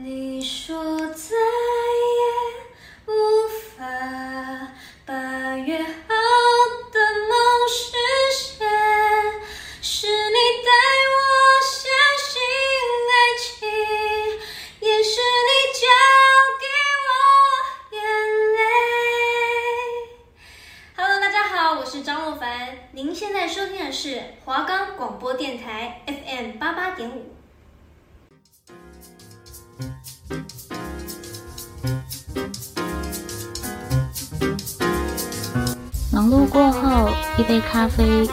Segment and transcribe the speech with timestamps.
[0.00, 1.01] 你说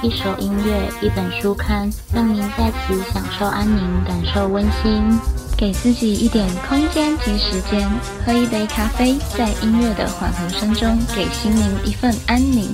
[0.01, 5.19] 一首音乐，一本书刊，让您在此享受安宁，感受温馨。
[5.57, 7.85] 给自己一点空间及时间，
[8.25, 12.73] 喝一杯咖啡，在音乐的缓和声中，给心灵一份安宁。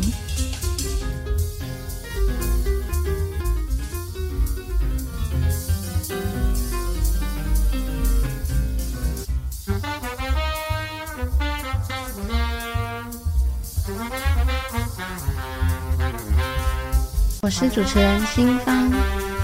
[17.46, 18.92] 我是主持人新芳，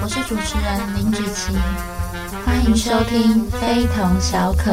[0.02, 1.54] 我是主持人林芷琪，
[2.44, 4.72] 欢迎收听非同小可。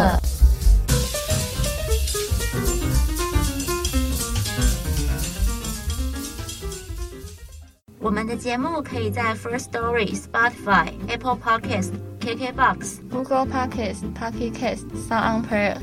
[7.98, 11.90] 我们的节目可以在 First Story、Spotify、Apple Podcasts、
[12.20, 15.76] KKBox、Google Podcasts、Pocket Casts、Sound On Player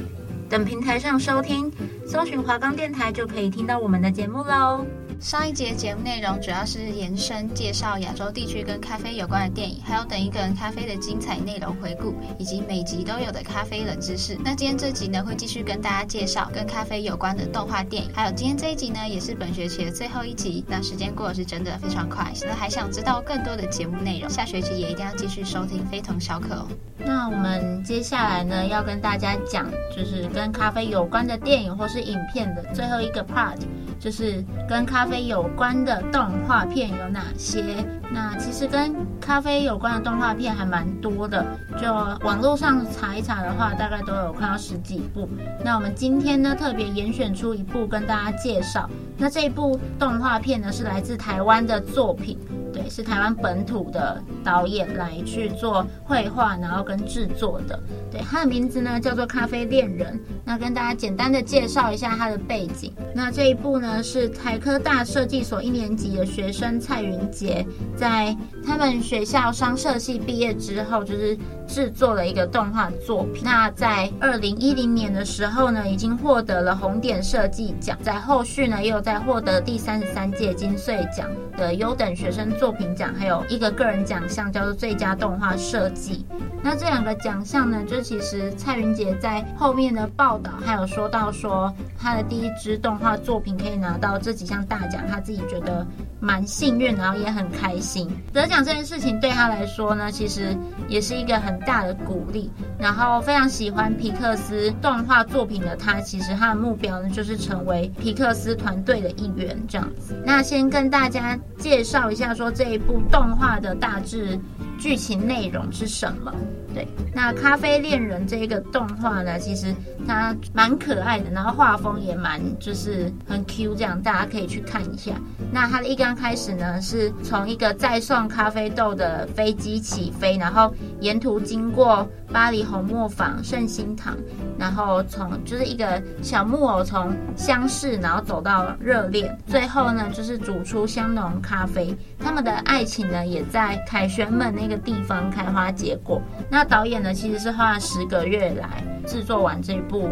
[0.50, 1.72] 等平台上收听，
[2.08, 4.84] 搜寻华冈电台就可以听到我们的节目喽。
[5.26, 14.38] 上一节节目内容主要是延伸介绍亚洲地区跟咖啡有关的电影，还有等一个人咖啡的精彩内容回顾，以及每集都有的咖啡冷知识。
[14.46, 20.64] 那今天这集呢，会继续跟大家介绍跟咖啡有关的动画电影，还有今天这一集呢，也是本学期的最后一集。
[20.68, 26.68] 那时间过得是真的非常快，现在还想知道更多的节目内容，下学期也一定要继续收听，非同小可哦。
[27.00, 33.58] 那我们接下来呢，要跟大家讲，就是跟咖啡有关的电影或是影片的最后一个 part。
[34.06, 37.64] 就是跟咖啡有关的动画片有哪些？
[38.12, 41.44] 那其实跟咖啡有关的动画片还蛮多的，
[41.82, 41.92] 就
[42.24, 45.28] 网络上查一查的话，大概都有看到十几部。
[45.64, 48.88] 那我们今天呢，特别严选出一部跟大家介绍。
[49.18, 52.38] 那这一部动画片呢，是来自台湾的作品。
[52.76, 57.80] 对，是台湾本土的导演来去做绘画，然后跟制作的。
[58.12, 60.14] 对，他的名字呢叫做《咖啡恋人》。
[60.44, 62.94] 那跟大家简单的介绍一下他的背景。
[63.14, 67.66] 那这一部呢是台科大设计所一年级的学生蔡云杰，
[67.96, 73.42] 在他们学校商设系毕业之后，就是制作了一个动画作品。
[73.42, 77.98] 那在二零一零年的时候呢，已经获得了红点设计奖。
[78.04, 82.65] 在后续呢，又在获得第三十三届金穗奖的优等学生作。
[82.66, 86.26] 作品奖还有一个个人奖项，叫做最佳动画设计。
[86.64, 95.86] 那这两个奖项呢，就其实蔡云杰在后面的报道还有说到说，他的第一支动画作品可以拿到这几项大奖，他自己觉得
[96.20, 98.10] 蛮幸运，然后也很开心。
[98.34, 102.50] 得奖这件事情对他来说呢，其实也是一个很大的鼓励。
[102.80, 110.20] 然后非常喜欢皮克斯动画作品的他，其实他的目标呢，就是成为皮克斯团队的一员这样子。
[110.26, 112.52] 那先跟大家介绍一下说。
[112.56, 114.40] 这一部动画的大致
[114.80, 116.34] 剧情内容是什么？
[116.76, 119.74] 对，那《咖啡恋人》这一个动画呢，其实
[120.06, 125.14] 它蛮可爱的，然后画风也蛮就是很 Q，这样大家可以去看一下。
[125.54, 134.18] 那它的一刚开始呢，是从一个载送咖啡豆的飞机起飞，然后沿途经过巴黎红磨坊、圣心堂，
[134.60, 141.96] 然后从就是一个小木偶从相识，然后走到热恋，最后呢就是煮出香浓咖啡。
[142.20, 146.22] 他们的爱情呢，也在凯旋门那个地方开花结果。
[146.50, 150.10] 那导演呢，其实是花了十个月来制作完这部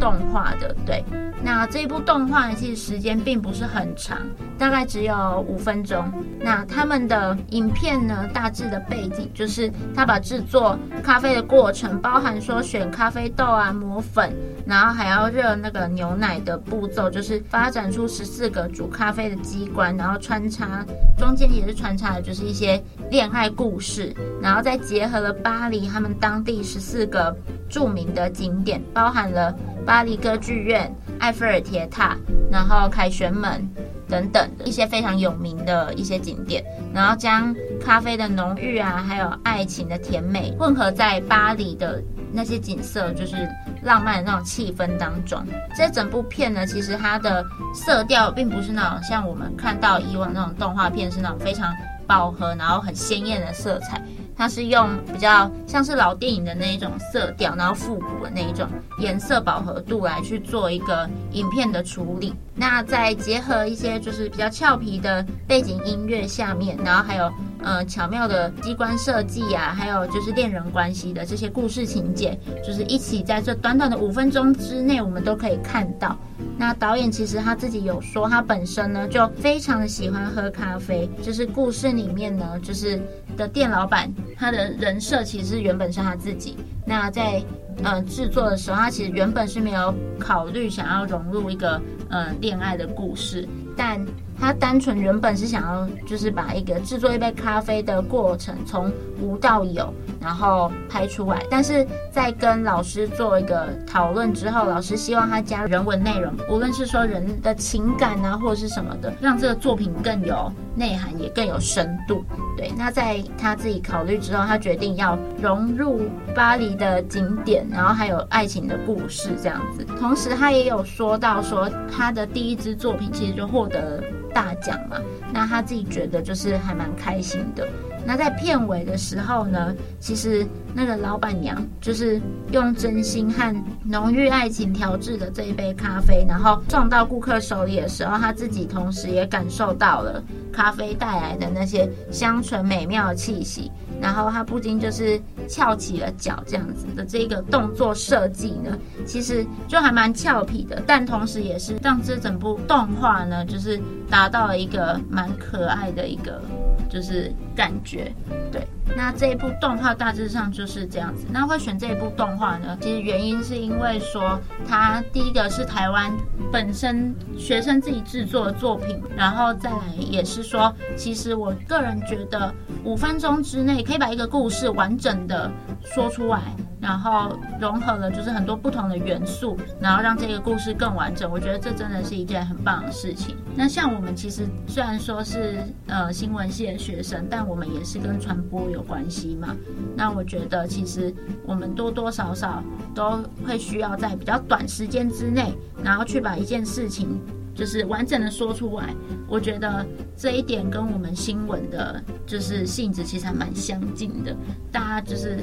[0.00, 0.74] 动画的。
[0.84, 1.02] 对，
[1.42, 4.18] 那这一部动画，其实时间并不是很长，
[4.58, 6.04] 大概只有五分钟。
[6.40, 14.32] 那他们的影片呢，大致的背景就是他把制作咖啡的过程，包含说选咖啡豆啊、磨粉，
[14.66, 20.84] 然后还要热那个牛奶的步骤，就是发展出十四个煮咖啡的机关，然后穿插
[21.16, 25.84] 中间也是穿插的就是一些恋爱故事，然后再结合了巴黎。
[25.94, 27.36] 他们当地十四个
[27.68, 29.54] 著名的景点，包含了
[29.84, 32.16] 巴黎歌剧院、埃菲尔铁塔，
[32.50, 33.68] 然后凯旋门
[34.08, 43.48] 等等一些非常有名的一些景点，然后将咖啡的浓郁啊，还有爱情的甜美混合在巴黎的那些景色，就是
[43.82, 45.44] 浪漫的那种气氛当中。
[45.76, 47.44] 这整部片呢，其实它的
[47.74, 51.74] 色调并不是那种像我们看到以往那种动画片是那种非常
[52.06, 54.00] 饱和，然后很鲜艳的色彩。
[54.36, 62.34] 它是用比较像是老电影的那一种色调，然后复古的那一种颜色饱和度来去做一个影片的处理。
[62.54, 67.32] 那再结合一些就是比较俏皮的背景音乐下面，然后还有
[67.64, 76.16] 呃巧妙的机关设计啊，还有就是恋人关系的这些故事情节，就是一起在这短短的五分钟之内，我们都可以看到。
[76.58, 83.00] 那导演其实他自己有说，他本身呢就非常的喜欢喝咖啡，就是故事里面呢就是
[83.36, 86.56] 的店老板，他的人设其实原本是他自己。
[86.86, 87.42] 那在
[87.82, 94.04] 呃制作的时候，他其实原本是没有考虑想要融入一个呃恋爱的故事，但。
[94.38, 101.42] 他单纯原本是想要，就是把一个制作一杯咖啡的过程从无到有，然后拍出来。
[101.50, 112.24] 但是在跟老师做一个讨论之后，老师希望他加人文内容，无论是说人的情感啊，或者是什么的，让这个作品更有内涵，也更有深度。
[112.56, 116.02] 对，那在他自己考虑之后，他决定要融入
[116.34, 119.84] 巴黎的景点，然后还有爱情的故事这样子。
[119.98, 124.02] 同时，他也有说到说他的第一支作品其实就获得
[124.34, 125.00] 大奖嘛，
[125.32, 127.66] 那他自己觉得就是还蛮开心的。
[128.06, 132.20] 那在片尾的时候呢，其实那个老板娘就是
[132.52, 133.54] 用真心和
[133.84, 140.22] 浓郁爱情调制的这一杯咖啡，然后送到顾客手里的时候，他自己同时也感受到了
[140.52, 143.70] 咖啡带来的那些香醇美妙的气息。
[144.00, 145.18] 然后他不禁就是
[145.48, 148.76] 翘起了脚，这样子的这个动作设计呢，
[149.06, 153.80] 其实就还蛮俏皮的，但同时也是让这整部动画呢，就是
[154.10, 156.42] 达到了一个蛮可爱的一个
[156.88, 158.12] 就是感觉，
[158.52, 158.66] 对。
[158.96, 161.26] 那这一部动画大致上就是这样子。
[161.30, 166.12] 那会选这一部动画呢，其实原因是因为说它第一个是台湾
[166.52, 172.54] 本身学生自己制作的作品，然后再来也是说，其实我个人觉得
[172.84, 175.50] 五分钟之内可以把一个故事完整的
[175.82, 176.40] 说出来，
[176.80, 181.30] 然后融合了就是很多不同的元素，然后让这个故事更完整。
[181.30, 183.36] 我觉得这真的是一件很棒的事情。
[183.56, 189.56] 那像我们其实虽然说是呃新闻系的学生，但我们也是跟传播有关系嘛，
[189.96, 191.14] 那我觉得其实
[191.46, 192.62] 我们多多少少
[192.94, 197.18] 都会需要在比较短时间之内，然后去把一件事情
[197.54, 198.94] 就是完整的说出来。
[199.28, 199.86] 我觉得
[200.16, 204.36] 这一点跟我们新闻的就是性质其实还蛮相近的。
[204.70, 205.38] 大家就是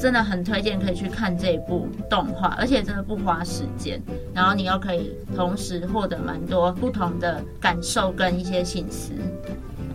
[0.00, 4.02] 真的很推荐可以去看这一部动画，而且真的不花时间，
[4.34, 9.12] 然后你又可以同时获得蛮多不同的感受跟一些心思。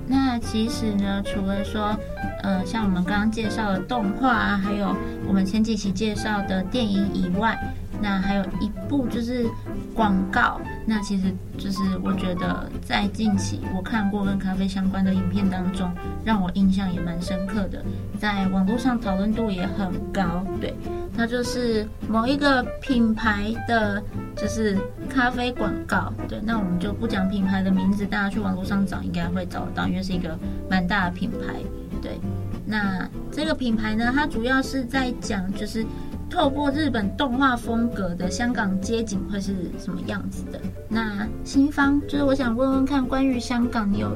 [0.07, 1.95] 那其实呢，除了说，
[2.41, 4.95] 呃，像我们刚刚介绍的动画啊，还有
[5.27, 7.57] 我们前几期介绍的电影以外，
[8.01, 9.45] 那还有一部就是
[9.93, 10.59] 广告。
[10.85, 15.91] 那其实就是我觉得在近期我看过跟咖啡相关的影片当中，
[16.23, 17.83] 让我印象也蛮深刻的，
[18.19, 20.43] 在网络上讨论度也很高。
[20.59, 20.73] 对，
[21.15, 24.01] 它就是某一个品牌的，
[24.35, 24.77] 就是
[25.07, 26.11] 咖啡广告。
[26.27, 30.35] 对，那我们就不讲品牌的名字，大家去网络上找应该会找得到，因为是一个
[30.69, 31.59] 蛮大的品牌。
[32.01, 32.19] 对，
[32.65, 35.85] 那这个品牌呢，它主要是在讲就是。
[36.31, 40.61] 透过日本动画风格的香港街景会是什么样子的？
[40.87, 44.11] 那新方就是我想问问看，关于香港你有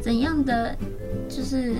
[0.00, 0.74] 怎样的
[1.28, 1.74] 就是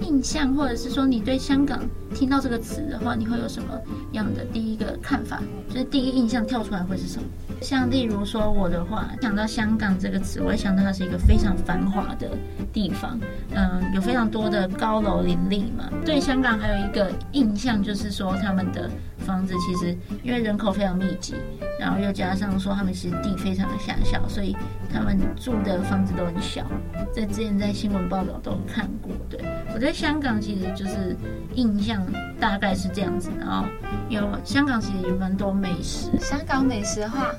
[0.00, 1.80] 印象，或者是说你对香港
[2.14, 3.68] 听到这个词的话，你会有什么
[4.12, 5.40] 样的第一个看法？
[5.68, 7.28] 就是第一印象跳出来会是什么？
[7.62, 12.28] 像例如说我的话，想到香港这个词，我会想到它是一个非常繁华的
[12.72, 13.18] 地方，
[13.54, 15.90] 嗯，有非常多的高楼林立嘛。
[16.04, 18.90] 对香港还有一个印象就是说他们的
[19.26, 21.34] 房子其实因为人口非常密集，
[21.80, 24.56] 然后又加上说他们其实地非常的狭小，所以
[24.92, 26.64] 他们住的房子都很小。
[27.12, 29.10] 在之前在新闻报道都有看过。
[29.28, 29.40] 对，
[29.74, 31.16] 我在香港其实就是
[31.54, 32.06] 印象
[32.38, 33.66] 大概是这样子，然后
[34.08, 36.10] 有香港其实有蛮多美食。
[36.20, 37.34] 香港美食的话。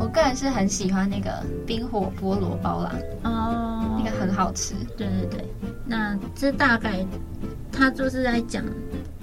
[0.00, 4.74] 我个人是很喜欢那个冰火菠萝包啦，哦，那个很好吃。
[4.96, 5.44] 对对对，
[5.84, 7.04] 那这大概
[7.72, 8.62] 他就是在讲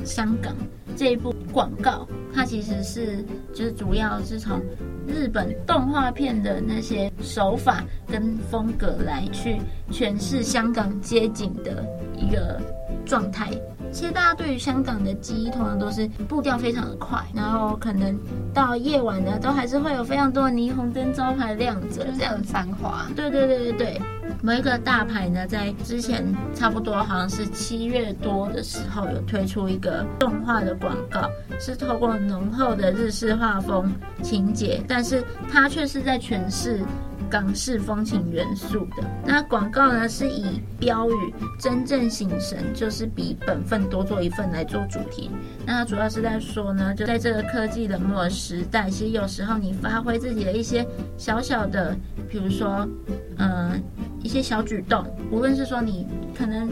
[0.03, 0.53] 香港
[0.96, 3.24] 这一部广告，它其实是
[3.54, 4.62] 就是主要是从
[5.08, 9.58] 日本动画片的那些手法跟风格来去
[9.92, 11.86] 诠释香港街景的
[12.18, 12.60] 一个
[13.06, 13.52] 状态。
[13.92, 18.18] 其实大家对于香港的记忆，通常都是步调非常的快，然后可能
[18.54, 23.06] 到夜晚呢，都还是会有非常多的霓虹灯招牌亮着，这样很繁华。
[23.16, 24.02] 对对对对对，
[24.46, 26.24] 某一个大牌呢，在之前
[26.54, 31.28] 差不多好像是七月多的时候，有推出一个动画的广告，
[31.60, 36.82] 是透过浓厚的日式画风情节，但是它却是在诠释
[37.28, 39.04] 港式风情元素的。
[39.25, 45.32] 那广告呢是以标语“真正醒神就是比本分多做一份”来做主题。
[45.66, 50.86] 那主要是在说呢，就在这个科技冷漠的时代，其实有时候你发挥自己的一些
[51.18, 51.98] 小小的，
[52.30, 52.88] 比如说，
[53.38, 53.82] 嗯、
[54.25, 56.67] 一些小举动，无论是说你可能。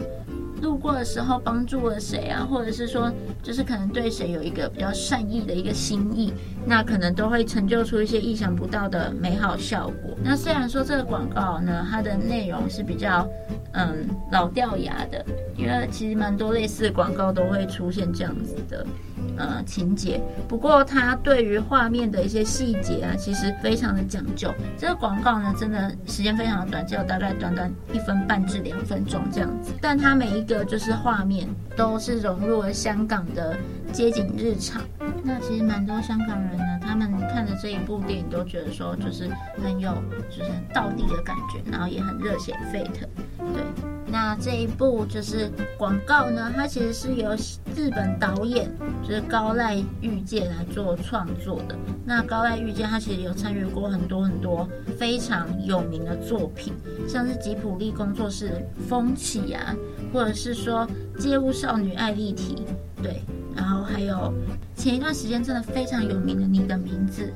[0.62, 6.32] 路过的时候帮助了谁啊，或者是说，就是可能对谁有一个比较善意的一个心意，
[6.64, 10.16] 那可能都会成就出一些意想不到的美好效果。
[10.22, 13.28] 那虽然说这个广告呢，它的内容是比较
[13.72, 15.22] 嗯老掉牙的，
[15.54, 18.86] 因为其实蛮多类似的广告都会出现这样子的。
[19.36, 20.20] 呃，情节。
[20.48, 24.52] 不过它对于画面的一些细节啊，其实非常的讲究。
[24.78, 29.72] 这个广告呢，真的时间非常的短，只有大概短短一分半至两分钟这样子。
[29.80, 33.56] 但它每一个就是画面，都是融入了香港的
[33.92, 34.82] 街景日常。
[35.22, 39.28] 那其实蛮多香港人呢，他们看的这一部电影都觉得说，就是
[39.62, 39.92] 很有，
[40.30, 43.08] 就是很道地的感觉，然后也很热血沸腾。
[43.52, 43.62] 对。
[44.06, 47.34] 那这一部就是广告呢，它其实是由
[47.74, 48.70] 日本导演
[49.02, 51.74] 就是高濑裕介来做创作的。
[52.04, 56.72] 那高濑裕介他其实有参与过很多很多非常有名的作品，
[57.08, 58.56] 像是吉卜力工作室的
[58.88, 59.74] 《风起》啊，
[60.12, 60.86] 或者是说
[61.18, 62.54] 《街舞少女艾丽缇》，
[63.02, 63.20] 对，
[63.56, 64.32] 然后还有
[64.76, 67.32] 前一段时间真的非常有名的《你的名字》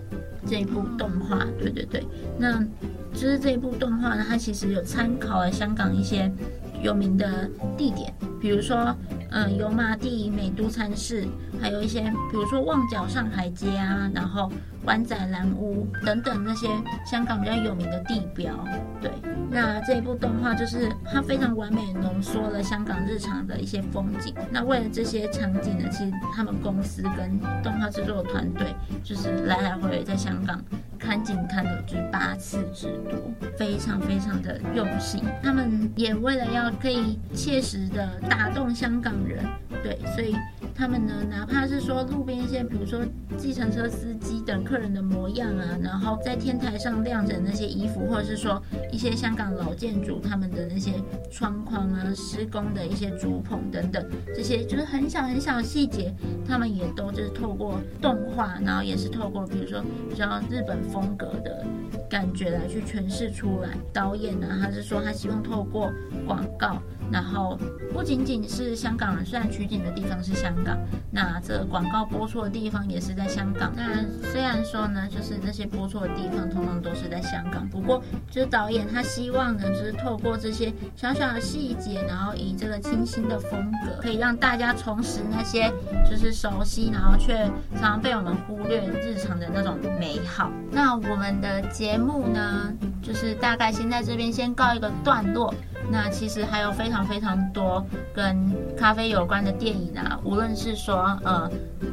[0.49, 2.07] 这一部动画，对对对，
[2.39, 2.63] 那
[3.13, 6.31] 就是这一部动画呢，它其实有参考了香港一些。
[6.81, 8.95] 有名的地点，比如说，
[9.31, 11.27] 嗯，油麻地美都餐室，
[11.61, 14.49] 还有一些，比如说旺角上海街啊，然后
[14.85, 16.69] 湾仔蓝屋等等那些
[17.05, 18.53] 香港比较有名的地标。
[19.01, 19.11] 对，
[19.51, 24.35] 那这一部动画就是它非常完美浓缩了香港日常的一些风景。
[24.51, 30.63] 那为了这些场景呢，其实他们公司跟动画制作团队就是来来回回在香港。
[30.99, 35.23] 看景看了就是八次之多，非常非常的用心。
[35.41, 39.45] 他们也为了要可以切实的打动香港人，
[39.83, 40.35] 对，所以。
[40.75, 43.01] 他们呢，哪怕是说路边一些，比如说
[43.37, 50.93] 计程车司机等客人的模样啊，然后在天台上晾着那些衣服，或者是说一些香港老建筑他们的那些
[51.31, 54.05] 窗框啊、施工的一些竹棚等等，
[54.35, 56.15] 这些就是很小很小的细节，
[56.47, 61.65] 他们也都就是透过动画，然后也是透过比如说比较日本风格的
[62.09, 63.71] 感觉来去诠释出来。
[63.93, 65.91] 导演呢，他是说他希望透过
[66.27, 66.81] 广告。
[67.11, 67.59] 然后
[67.93, 70.79] 不仅仅是香港人，虽然取景的地方是香港，
[71.11, 73.73] 那这广告播出的地方也是在香港。
[73.75, 85.73] 那虽然说呢，就是那些播出的地方通通都是在香港，不过就是导演他希望呢，就是透过这些小小的细节，然后以这个清新的风格，可以让大家重拾那些
[86.09, 90.51] 就是熟悉，然后却常常被我们忽略日常的那种美好。
[90.71, 92.73] 那我们的节目呢，
[93.03, 95.55] 就是大概先在这边先告一个段落。
[95.91, 98.37] 那其实还有非常非常多跟
[98.77, 101.51] 咖啡有关的电影啊，无论是说呃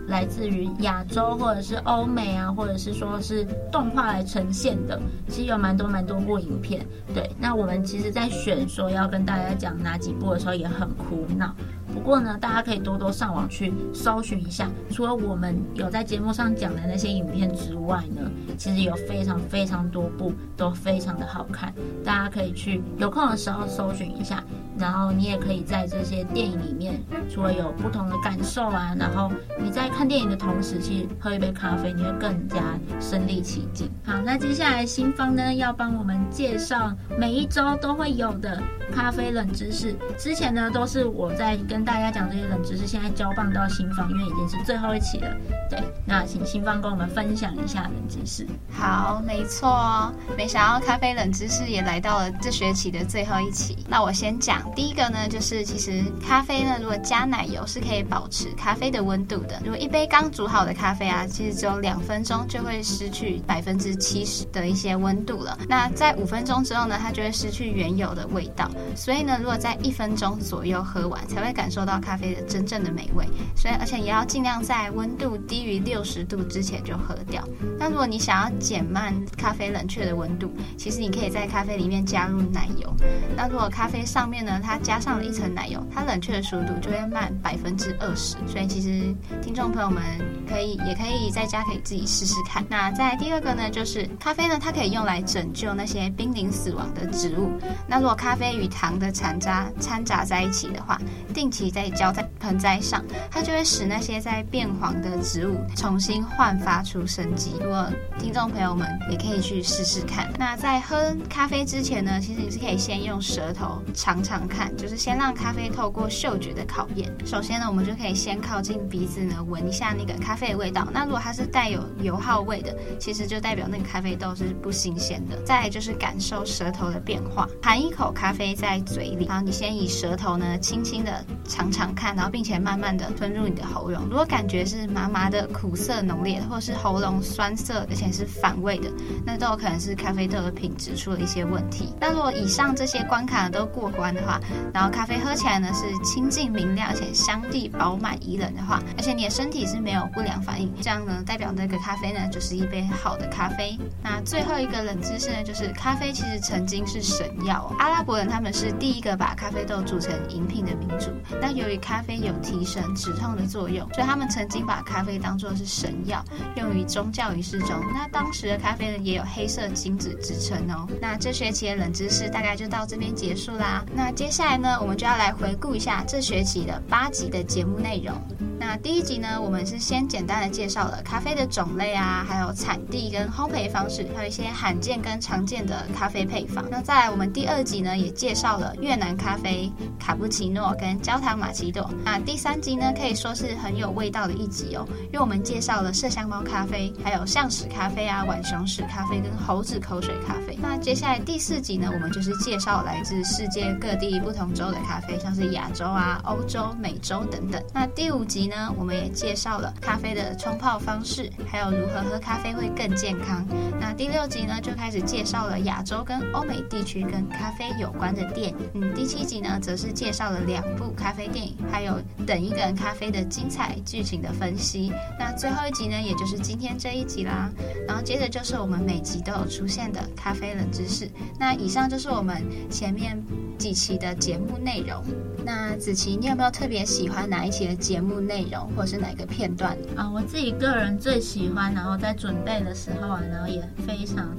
[0.08, 5.00] 来自于亚洲或者是欧美啊，或者是说是动画来呈现的，
[5.30, 6.86] 其实有蛮多蛮多部影片。
[7.14, 11.56] 对，那我们其实在选说要跟大家讲哪几部的时候也很苦恼。
[11.96, 21.74] 不过呢，大家可以多多上网去搜寻一下，除了我们有在节目上讲的那些影片之外呢，其实有非常非常多部都非常的好看，
[22.04, 24.44] 大家可以去有空的时候搜寻一下。
[24.78, 32.62] 然后你也可以在这些电影里面，除了有不同的感受啊，然后你在看电影的同时，去喝一杯咖啡，你会更加
[33.00, 33.90] 身临其境。
[34.04, 38.62] 好，那接下来新方呢要帮我们介绍每一周都会有的
[38.94, 39.96] 咖啡冷知识。
[40.18, 45.36] 之前呢都是我在跟大家讲这些冷知识，现在交棒到新方，因为已经是最后一期了。
[45.70, 48.46] 对，那请新方跟我们分享一下冷知识。
[48.72, 53.78] 好，没错，没想到咖啡冷知识也来到了这学期的最后一期。
[53.88, 54.65] 那我先讲。
[54.76, 59.62] 第一个呢，就是其实咖啡呢，如果加奶油是可以保持咖啡的温度的。
[59.64, 65.58] 如果一杯刚煮好的咖啡啊，其实只有两分钟就会失去百分之七十的一些温度了。
[65.68, 68.70] 那在五分钟之后呢，它就会失去原有的味道。
[68.96, 73.26] 所以呢，如果在一分钟左右喝完，才会感受到咖啡的真正的美味。
[73.56, 77.44] 所以，而且也要尽量在温度低于六十度之前就喝掉。
[77.78, 82.94] 那如果你想要减慢咖啡冷却的温度，其实你可以在咖啡里面加入奶油。
[83.36, 88.36] 那如果咖啡上面呢，它加上了一层奶油，它冷却的速度就会慢百分之二十。
[88.48, 90.04] 所以其实听众朋友们
[90.48, 92.64] 可以也可以在家可以自己试试看。
[92.70, 97.52] 那再来第二个呢，就是咖啡呢，它可以用来拯救那些濒临死亡的植物。
[97.88, 101.00] 那如果咖啡与糖的残渣掺杂在一起的话，
[101.34, 107.54] 定期再浇在盆栽上，它就会使那些在变黄的植物重新焕发出生机。
[107.62, 107.88] 如果
[108.20, 110.32] 听众朋友们也可以去试试看。
[110.38, 117.12] 那在喝咖啡之前呢，其实你是可以先用舌头尝尝看，就是先让咖啡透过嗅觉的考验。
[117.26, 120.88] 首先呢，我们就可以先靠近鼻子呢，闻一下那个咖啡的味道。
[120.92, 125.42] 那如果它是带有油耗味的，其实就代表那个咖啡豆是不新鲜的。
[125.44, 134.04] 再就是感受舌头的变化，含一口咖啡在嘴里，然后你先以舌头呢轻轻的尝尝看，然后并且慢慢的吞入你的喉咙。
[134.10, 138.90] 如果感觉是麻麻的、苦涩浓烈，或是喉咙酸涩，而且是反胃的，
[139.26, 141.94] 那都有可能是咖啡豆的品质出了一些问题。
[142.00, 144.35] 那如果以上这些关卡都过关的话，
[144.74, 153.78] 然后咖啡喝起来呢是清净明亮，而且香气饱满宜人的话，而且你的身体是没有不良反应，这样呢代表那个咖啡呢就是一杯好的咖啡。
[154.04, 161.12] 那最后一个冷知识呢，就是咖啡其实曾经是神药，阿拉伯人他们是第一个把咖啡豆煮成饮品的民族。
[161.42, 166.24] 那由于咖啡有提神止痛的作用，所以他们曾经把咖啡当做是神药，
[166.56, 167.70] 用于宗教仪式中。
[167.94, 170.88] 那当时的咖啡呢也有黑色金子之称哦。
[171.02, 173.84] 那这学期的冷知识大概就到这边结束啦。
[173.94, 178.20] 那接接下来呢，我们就要来回顾一下这学期的八集的节目内容。
[178.68, 186.66] 那第一集呢，我们是先简单的介绍了咖啡的种类啊，还有产地跟烘焙方式，还有一些罕见跟常见的咖啡配方。
[186.72, 191.88] 那在，我们第二集呢，也介绍了越南咖啡、卡布奇诺跟焦糖玛奇朵。
[192.04, 200.58] 那第三集呢，可以说是很有味道的一集哦，因为我们介绍了麝香猫咖啡，还有象屎咖啡啊、浣熊屎咖啡跟猴子口水咖啡。
[200.60, 207.64] 那接下来第四集呢，我们就是介绍来自世界各地不同州的咖啡，像是亚洲啊、欧洲、美洲等等。
[207.72, 213.46] 那第五集呢，呢我们也介绍了咖啡的冲泡方式，还有如何喝咖啡会更健康。
[213.80, 218.56] 那第六集呢，就开始介绍了亚洲跟欧美地区跟咖啡有关的电影。
[218.74, 224.92] 嗯，第七集呢，则是介绍了两部咖啡电影，还有等一个人咖啡的精彩剧情的分析。
[225.20, 227.50] 那最后一集呢，也就是今天这一集啦。
[227.88, 231.10] 然后接着就是我们每集都有出现的咖啡冷知识。
[231.38, 233.22] 那以上就是我们前面
[233.58, 235.04] 几期的节目内容。
[235.44, 238.70] 那子琪，你有没有特别喜欢哪一期的节目内容？
[238.76, 240.10] 或是哪个片段啊？
[240.10, 244.36] 我自己个人最喜欢，然后在准备的时候啊，然后也非常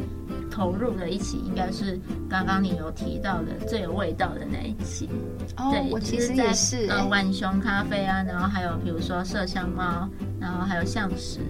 [0.51, 5.09] 投入的一期，应该是刚刚你有提到的最有味道的那一期。
[5.57, 6.87] 哦，对，我其实也是。
[6.89, 10.09] 呃，浣熊咖啡啊，然后还有比如说麝香猫，
[10.41, 11.41] 然后还有象屎。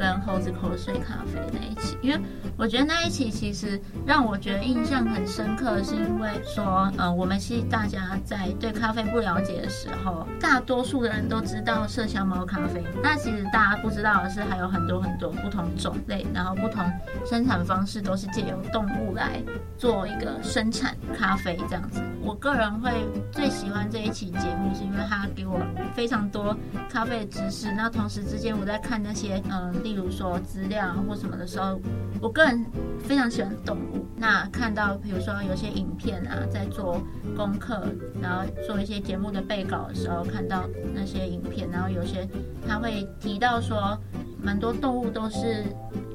[0.00, 2.18] 跟猴子口水咖啡那一期，因为
[2.56, 16.82] 我觉得那一期其实让我觉得印象很深刻，是因为说，呃，我们其实大家在对咖啡不了解的时候，大多数的人都知道麝香猫咖啡，那其实大家不知道的是，还有很多很多不同种类，然后不同
[17.26, 19.42] 生产方式都是借由动物来
[19.76, 22.00] 做一个生产咖啡这样子。
[22.22, 22.90] 我个人会
[23.30, 25.60] 最喜欢这一期节目，是因为它给我
[25.94, 26.56] 非常多
[26.88, 31.80] 咖啡的知识，那同时之间我在看那些，嗯、例如说资料或什么的时候，
[32.20, 32.64] 我个人
[33.00, 34.06] 非常喜欢动物。
[34.16, 37.02] 那看到比如说有些影片啊，在做
[37.36, 37.82] 功课，
[38.22, 40.62] 然后做一些节目的备稿的时候，看到
[40.94, 42.28] 那些影片，然后有些
[42.68, 43.98] 他会提到说，
[44.40, 45.64] 蛮多动物都是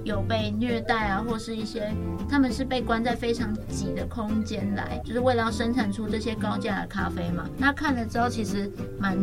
[0.06, 1.92] 有被虐待啊，或是一些
[2.30, 7.46] 他们是被关在非常挤的空间来，就是为了要生产出这些高价的咖啡嘛。
[7.58, 9.18] 那看了之后其实蛮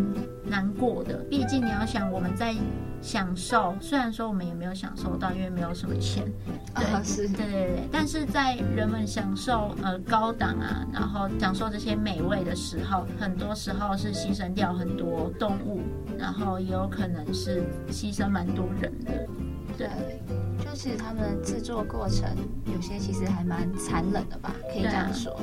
[0.45, 2.55] 难过的，毕竟你要想我们在。
[3.05, 6.25] 享受，虽然说我们也没有享受到，因为没有什么钱。
[6.73, 7.89] 对，哦、是，对对对。
[7.91, 15.81] 但是在人们享受呃高档啊，然后享受这些美味的时候，很多时候是牺牲掉很多动物，
[16.17, 19.27] 然后也有可能是牺牲蛮多人的。
[19.77, 19.89] 对，
[20.73, 22.27] 就其实他们制作过程
[22.65, 25.31] 有些其实还蛮残忍的吧，可以这样说。
[25.35, 25.43] 啊、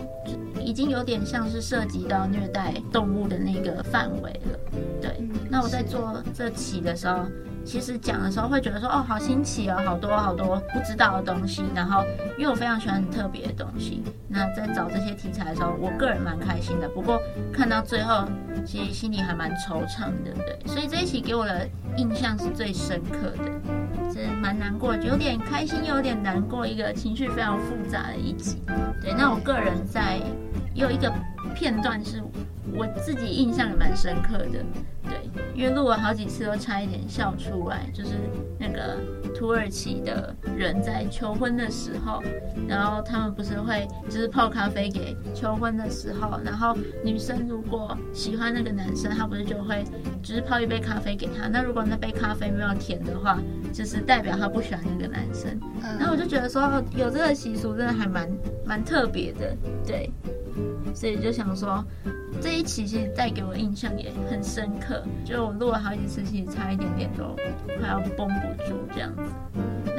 [0.60, 4.60] 已经有点像是涉及到虐待动物的那个范围了。
[5.00, 7.26] 对，嗯、那我在做这期的时候。
[7.66, 11.62] 其实讲的时候会觉得说，哦，好新奇哦，好多好多不知道的东西。
[11.76, 12.04] 然后，
[12.36, 16.90] 因为我非常喜欢很特别的东西，那在找这些题材的时候，我个人蛮开心的。
[16.90, 17.22] 不过
[17.54, 18.26] 看到最后，
[18.66, 20.58] 其实心里还蛮惆怅的，对。
[20.66, 23.52] 所以这一期给我的印象是最深刻的，
[24.12, 28.62] 是蛮难过，有点开心有点难过，一个情绪非常复杂的一集。
[29.02, 30.20] 对，那我个人在
[30.74, 31.12] 有一个
[31.56, 32.22] 片段是
[32.74, 34.64] 我自己印象也蛮深刻的，
[35.04, 35.30] 对。
[35.54, 38.12] 因为录了好几次都差一点笑出来，就是
[38.58, 38.98] 那个
[39.36, 42.24] 土耳其的人在求婚的时候，
[42.66, 49.84] 然后他们不是会就是泡咖啡给求婚的时候，然后女生如果喜欢那个男生，他不是就会
[50.24, 53.38] 就是泡一杯咖啡给他，那如果那杯咖啡没有甜的话，
[53.72, 55.60] 就是代表他不喜欢那个男生。
[55.82, 58.30] 然后我就觉得说有这个习俗真的还蛮
[58.66, 59.56] 蛮特别的，
[59.86, 60.10] 对。
[60.94, 61.86] 所以就想说，
[62.42, 67.36] 这一期其实带给我印象也很深刻，就我录了好几次，其实差一点点都
[67.80, 69.22] 快要绷不住这样子。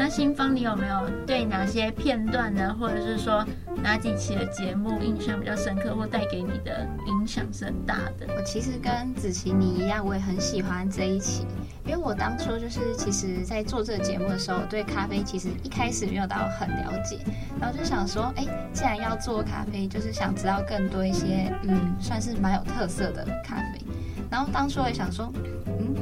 [0.03, 3.45] 那新芳，你有没有对哪些片段呢，或者是说
[3.83, 8.27] 哪几期的节目印象比较深刻，或带给你的影响是很大的？
[8.35, 11.47] 我其实跟子琪你一样，我也很喜欢这一期。
[11.85, 17.19] 因为我当初就是，其实，在做这个节目的时候，对咖啡其实一开始没有到很了解，
[17.61, 23.85] 然后就想说，哎，既然要做咖啡，就是想知道更多一些，嗯，算是蛮有特色的咖啡。
[24.31, 25.31] 然后当初我也想说，
[25.67, 25.95] 嗯，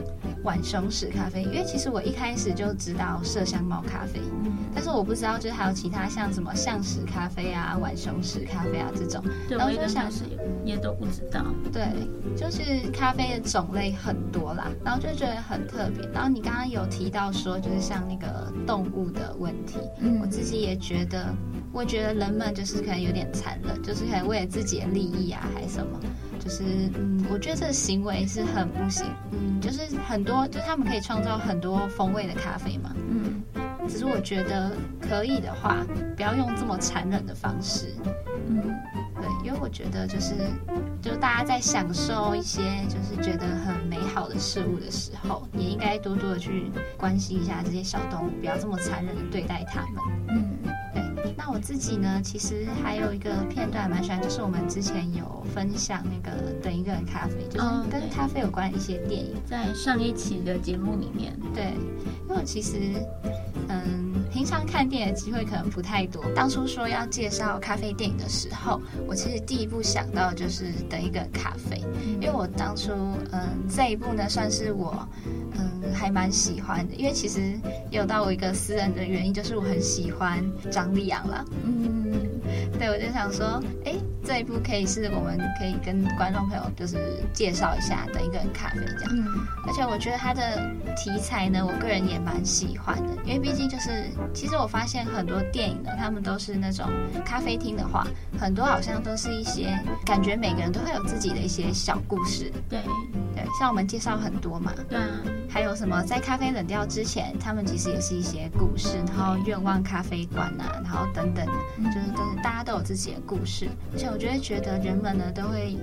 [0.49, 4.19] 浣熊屎咖啡，因为其实我一开始就知道麝香猫咖啡，
[4.75, 9.23] 但是我不知道就是还有其他像什么象屎咖啡啊、浣熊屎咖啡啊这种。
[9.47, 10.25] 对，然后就想是
[10.65, 11.45] 也都不知道。
[11.71, 11.87] 对，
[12.35, 16.09] 就是咖啡的种类很多啦，然后就觉得很特别。
[16.15, 21.27] 然后你刚刚有提到说，就是像那个动物的问题，嗯，我自己也觉得，
[21.75, 26.01] 我觉得人们就是可能有点残忍，就是可能为了自己的利益啊，还是什么。
[26.49, 29.05] 就是嗯，我觉得这个行为是很不行。
[29.33, 32.91] 嗯，就是很多，就他们可以创造很多风味的咖啡嘛。
[32.97, 33.43] 嗯，
[33.87, 35.85] 只是我觉得可以的话，
[36.17, 37.95] 不要用这么残忍的方式。
[38.49, 38.63] 嗯，
[39.21, 40.33] 对，因为我觉得就是，
[41.03, 50.03] 就大家在享受一些就是觉得很美好的事物的时候，也应该多多的去关心一下这些小动物，不要这么残忍的对待它们。
[50.29, 50.58] 嗯。
[51.68, 61.38] 自己呢，其实还有一个片段蛮喜欢，就是我们之前有分享那个等一个人咖啡，就是跟咖啡有关的一些电影，在上一期的节目里面。
[61.54, 61.64] 对，
[62.26, 62.78] 因为我其实，
[63.68, 66.24] 嗯，平常看电影的机会可能不太多。
[66.35, 71.85] 当初说要介绍咖啡电影的时候，我其实第一步想到就是等一个咖啡，
[72.18, 72.92] 因为我当初，
[73.31, 75.07] 嗯，这一部呢算是我，
[75.92, 77.59] 还蛮喜欢的，因为其实
[77.90, 81.27] 有到我一个私人的原因，就是我很喜欢张立昂。
[81.64, 82.12] 嗯，
[82.79, 83.94] 对，我就想说，哎，
[84.29, 86.99] 这一部可以是我们可以跟观众朋友就是
[87.33, 89.11] 介绍一下，等一个人咖啡这样。
[89.11, 89.25] 嗯，
[89.67, 96.87] 而且我觉得它的题材呢，我个人也蛮喜欢的，因为毕竟就是，其实我发现很多电影呢，他们都是那种
[97.25, 98.07] 咖啡厅的话，
[98.38, 102.53] 很多好像都是一些感觉每个人都会有自己的一些小故事。
[102.69, 102.83] 对，
[103.35, 104.75] 对，像我们介绍很多嘛。
[104.91, 105.09] 对啊。
[105.51, 111.47] 还有什么在咖啡冷掉之前，他们其实也是一些故事，然后愿望咖啡馆呐、啊，然后等等，
[111.87, 115.76] 就是都是大家都有自己的故事，而且我觉得觉得人们呢都会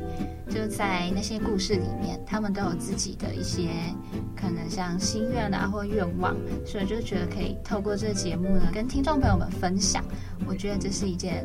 [0.50, 3.70] 就在那些故事里面，他们都有自己的一些
[4.40, 10.04] 可能像心愿啊或愿望，所以就觉得可以透过这个节目呢跟听众朋友们分享，
[10.46, 11.44] 我觉得这是一件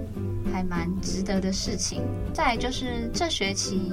[0.52, 2.02] 还蛮值得的事情。
[2.34, 3.90] 再就是这学期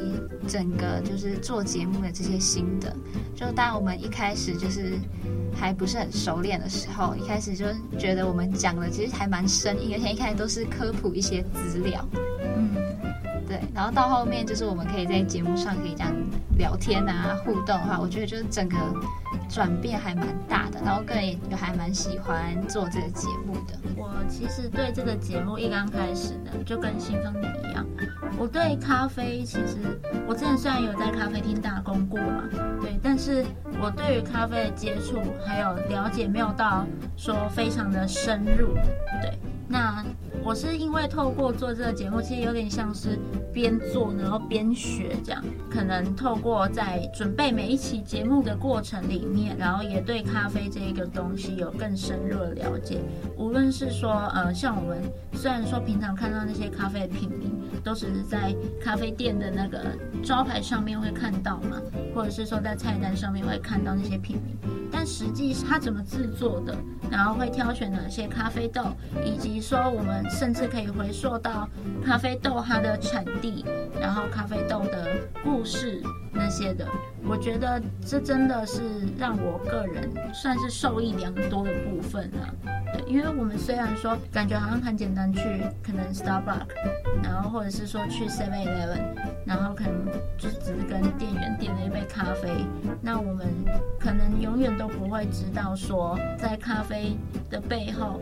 [0.48, 2.94] 整个就是做节目的这些心得，
[3.34, 4.10] 就当我们一。
[4.18, 4.98] 开始就是
[5.54, 7.68] 还不是很熟练的时候，一开始就
[8.00, 12.04] 觉得我们讲的其实还蛮生硬，而且一开始都是科普一些资料，
[12.58, 12.76] 嗯，
[13.48, 16.12] 对，然后到后面就是我们可以在节目上可以这样
[16.58, 18.76] 聊天啊、互动的话，我觉得就是整个
[19.48, 23.78] 转变还蛮大的，然后个人也还蛮喜欢做这个节目的。
[23.96, 27.86] 我其实对这个节目一刚开始呢，就跟新风你一样，
[28.38, 29.78] 我对咖啡其实
[30.28, 32.44] 我之前虽然有在咖啡厅打工过嘛，
[32.82, 33.46] 对，但是
[33.80, 38.74] 我对于咖啡的接触还有了解没有到说非常的深入，
[39.22, 40.04] 对，那。
[40.44, 43.20] 我是因为透过做这个节目，其实有点像是
[43.54, 53.02] 边做然后边学这样，可能透过在准备每一期节目的过程里面，然后也对咖啡这一个东西有更深入的了解。
[53.36, 55.00] 无论是说，呃，像我们
[55.34, 57.52] 虽然说平常看到那些咖啡的品名，
[57.84, 59.86] 都只是在咖啡店的那个
[60.24, 61.82] 招牌上面会看到嘛，
[62.16, 64.56] 或者是说在菜单上面会看到那些品名，
[64.90, 66.74] 但实际是它怎么制作的，
[67.12, 68.84] 然后会挑选哪些咖啡豆，
[69.26, 70.24] 以及说我们。
[70.30, 71.68] 甚至可以回溯到
[72.06, 73.66] 咖啡豆它的产地，
[74.00, 75.08] 然后咖啡豆的
[75.44, 76.88] 故事那些的，
[77.30, 78.82] 我觉得这真的是
[79.18, 82.54] 让我个人算是受益良多的部分啊。
[82.94, 85.42] 对，因为我们虽然说感觉好像很简单去，
[85.84, 86.68] 可能 Starbucks，
[87.22, 89.02] 然后或者是说去 Seven Eleven，
[89.46, 90.06] 然后可能
[90.38, 92.50] 就只是跟店员点了一杯咖啡，
[93.02, 93.46] 那我们
[94.00, 97.18] 可能永远都不会知道说在咖啡
[97.50, 98.22] 的背后，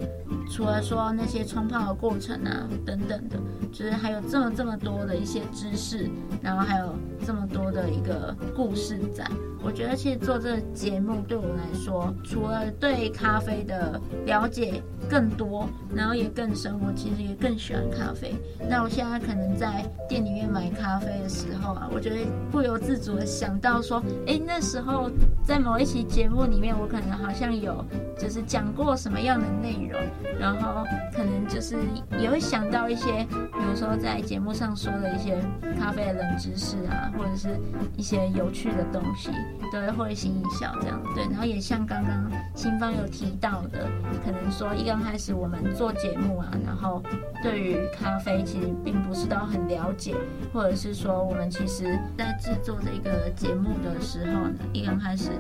[0.51, 3.37] 除了说那些冲泡的过程啊等等的，
[3.71, 6.09] 就是还有这么这么多的一些知识，
[6.41, 9.25] 然后还有这么多的一个故事在。
[9.63, 14.79] 我觉得其实做这个节目对我来说，除了对咖啡的了解
[15.09, 18.35] 更多，然后也更深，我其实也更喜欢咖啡。
[18.69, 22.17] 那我现在可能在店里面买咖啡的时候啊，我觉得
[22.51, 25.09] 不由自主的想到说，哎，那时候
[25.43, 27.83] 在某一期节目里面，我可能好像有
[28.19, 29.99] 就是讲过什么样的内容，
[30.39, 31.75] 然后可能就是
[32.19, 35.39] 也会想到一些，比如说在节目上说的一些
[35.79, 37.59] 咖啡的冷知识啊，或者是
[37.97, 39.29] 一些有趣东西。
[39.73, 43.89] 都会会心一笑这样，对，然后也像刚刚新方有提到的，
[44.23, 47.03] 可能说一刚开始我们做节目啊，然后
[47.43, 50.15] 对于咖啡其实并不是都很了解，
[50.53, 55.31] 或者是说我们其实在制作这个节目的时候呢，一刚开始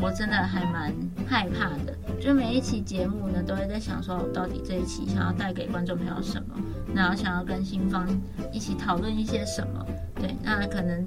[0.00, 0.94] 我真的还蛮
[1.26, 6.54] 害怕的，就每一期节目呢都会在想说，我到底这一期想要带给观众朋友什么，
[6.94, 8.08] 然后想要跟新方
[8.52, 9.84] 一起讨论一些什么。
[10.14, 11.04] 对，那可能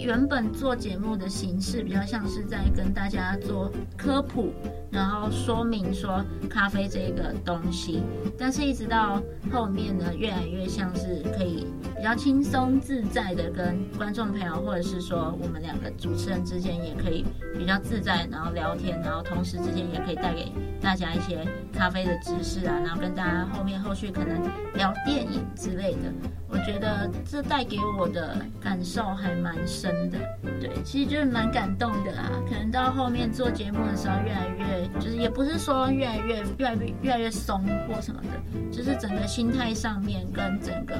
[0.00, 4.52] 原本做节目的形式比较像是在跟大家做科普，
[4.90, 8.02] 然后说明说咖啡这个东西，
[8.38, 9.22] 但是一直到
[9.52, 17.24] 后面呢，越来越像是可以比较轻松自在的跟观众朋友，或者是说我们两个主持人之间也可以
[17.56, 24.42] 比较自在，然后聊天，然后同时之间也可以带给大家一些咖啡的知识啊，然后跟大家后面后续可能
[24.74, 26.12] 聊电影之类的，
[26.48, 28.36] 我觉得这带给我的。
[28.60, 30.18] 感受还蛮深的，
[30.60, 32.28] 对，其实就是蛮感动的啊。
[32.46, 40.94] 可能到后面做节目的时候，越来越就是也不是说越来越越来越越来越松或什么的，就是整个心态上面跟整个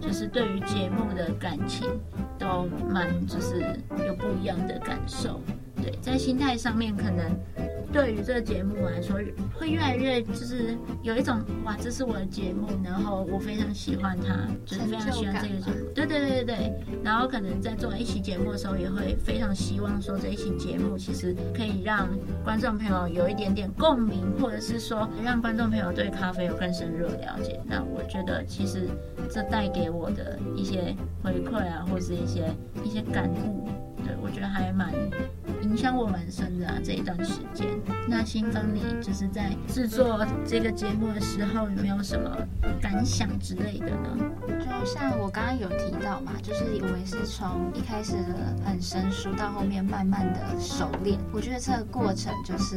[0.00, 1.88] 就是对于节目的感情
[2.38, 5.40] 都蛮就是有不一样的感受。
[5.82, 7.34] 对，在心态上面可能。
[7.92, 9.20] 对于这个节目来说，
[9.54, 15.92] 会越来越就是有一种哇，这是我的节目，然后我非常喜欢它，就是非常喜欢这个节目。
[15.94, 16.72] 对对对对对。
[17.04, 22.08] 然后可能在做一期节目的时候，也会非常希望说这一期节目其实可以让
[22.42, 27.60] 观众朋友有一点点共鸣，或者是说让观众朋友对咖啡有更深入的了解。
[27.66, 28.88] 那我觉得其实
[29.30, 32.50] 这带给我的一些回馈啊，或是一些
[32.82, 33.68] 一些感悟，
[34.04, 34.90] 对，我觉得还蛮。
[35.62, 37.66] 影响我蛮深的，这一段时间。
[38.08, 42.36] 那新芳，你就是在制作这个节目的时候，有没有什么
[42.80, 44.18] 感想之类的呢？
[44.48, 51.16] 就像我刚刚有提到嘛，就是我也是从一开始的很生疏，到后面慢慢的熟练。
[51.32, 52.76] 我觉得这个过程就是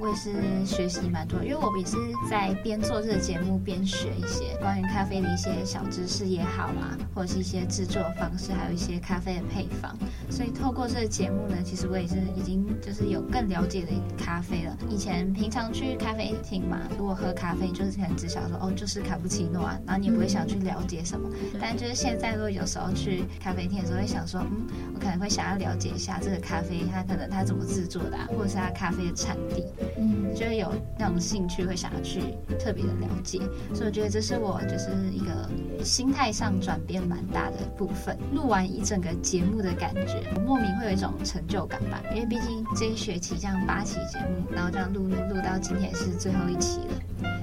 [0.00, 0.32] 我也是
[0.64, 1.96] 学习蛮多，因为我也是
[2.28, 9.94] 在边做这个节目边学一些关于咖啡的一些小知识也好啊，或者是一些制作方式，还有一些咖啡的配方。
[10.30, 12.13] 所以透过这个节目呢，其实我也。
[12.36, 14.76] 已经就是有更了解的咖啡了。
[14.88, 21.28] 以前平常去咖啡厅嘛，如果喝咖啡，就是可能只想说哦，就是卡布奇诺啊，然后你也不会想去了解什么。
[21.32, 29.64] 嗯、但就是现在，如果有时候去咖啡厅的时候，会想说，嗯，我可能会想要了解一下这个咖啡，它可能它怎么制作的，啊，或者是它咖啡的产地，
[29.98, 32.20] 嗯，就会有那种兴趣，会想要去
[32.58, 33.38] 特别的了解。
[33.72, 35.48] 所以我觉得这是我就是一个
[35.84, 38.16] 心态上转变蛮大的部分。
[38.32, 46.94] 录完一整个节目的感觉，我莫名会有一种成就感吧，因为毕竟这一学期这样八期节目，然后这样录录录到今天是最后一期了。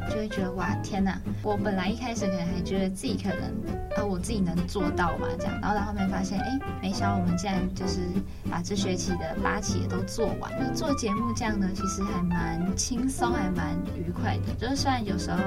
[0.09, 1.17] 就会觉得哇天哪！
[1.41, 3.41] 我本来一开始可能还觉得自己可能
[3.95, 7.99] 啊我自己能做到嘛这样，然后到后面发现哎，没想到我们竟然就是
[8.49, 10.71] 把这学期的八期也都做完了。
[10.73, 14.53] 做节目这样呢，其实还蛮轻松，还蛮愉快的。
[14.59, 15.37] 就是虽然有时候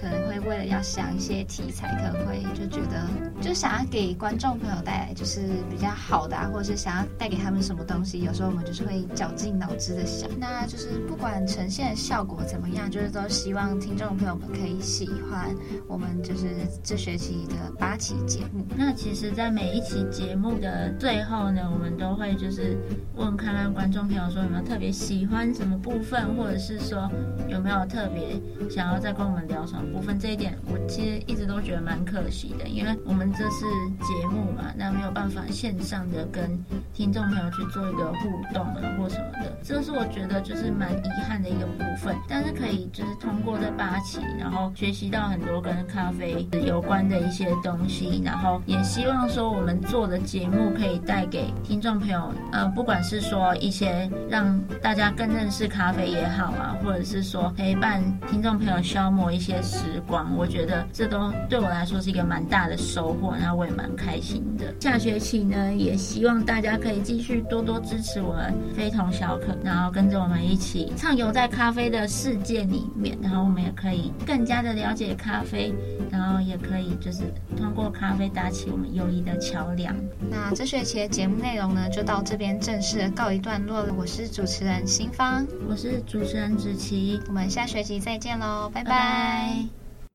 [0.00, 3.06] 可能会为了要想一些题材，可能会就觉得
[3.42, 10.30] 就想要给观众朋友带来就是比较好的啊，或者是想要带给他们什么东西，有时候我们就是会绞尽脑汁的想。
[10.38, 14.04] 那就是不管呈现的效果怎么样，就是都希望听众。
[14.14, 15.52] 朋友们可以喜欢
[15.88, 18.64] 我们就是这学期的八期节目。
[18.76, 22.78] 那其实，在每一期节目的最后呢，我们都会就是
[23.16, 27.10] 问看看观众朋友说有没有特别喜欢什么部分，或者是说
[27.48, 30.16] 有没有特别想要再跟我们聊什么部分。
[30.18, 33.64] 这一点我其实一直都觉得蛮可惜的，因为我们这是
[34.06, 42.14] 节目嘛，那没有办法线上的跟听众朋友去做一个互动啊或什么的，这是我觉得就是蛮遗憾的一个部分。
[42.28, 43.98] 但是可以就是通过这八。
[44.04, 64.66] 期，然后学习到很多跟咖啡有关的一些东西，然后也希望说我们做的节目可以带给听众朋友，呃，不管是说一些让大家更认识咖啡也好啊，或者是说陪伴听众朋友消磨一些时光，我觉得这都对我来说是一个蛮大的收获，然后我也蛮开心的。
[64.80, 75.72] 下学期呢，也希望大家可以继续多多支持我们非同小可，然后跟着我们一起畅游在咖啡的世界里面，然后我们也可以更加的了解咖啡，
[76.10, 77.22] 然后也可以就是
[77.56, 79.94] 通过咖啡搭起我们友谊的桥梁。
[80.30, 83.94] 那这学期的节目内容呢，就到这边正式的告一段落了。
[83.96, 88.90] 我是主持人新芳，我是主持人子琪，我们下学期再见喽，拜拜。
[88.90, 89.83] 拜拜。